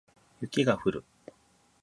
[0.41, 1.03] 雪が降る